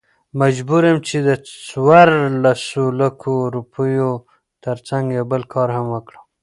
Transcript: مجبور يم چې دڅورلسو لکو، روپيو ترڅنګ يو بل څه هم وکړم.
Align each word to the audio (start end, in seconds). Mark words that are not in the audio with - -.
مجبور 0.41 0.83
يم 0.89 0.97
چې 1.07 1.17
دڅورلسو 1.27 2.83
لکو، 2.99 3.33
روپيو 3.55 4.09
ترڅنګ 4.63 5.05
يو 5.17 5.25
بل 5.31 5.41
څه 5.51 5.69
هم 5.75 5.85
وکړم. 5.93 6.23